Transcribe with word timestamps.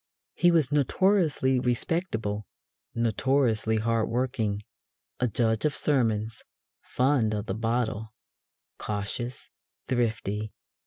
He 0.33 0.49
was 0.49 0.71
notoriously 0.71 1.59
respectable, 1.59 2.47
notoriously 2.95 3.77
hard 3.77 4.09
working, 4.09 4.63
a 5.19 5.27
judge 5.27 5.63
of 5.63 5.75
sermons, 5.75 6.41
fond 6.81 7.35
of 7.35 7.45
the 7.45 7.53
bottle, 7.53 8.11
cautious, 8.79 9.51
thrifty. 9.87 10.53